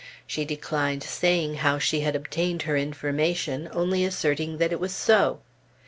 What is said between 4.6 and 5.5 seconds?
it was so.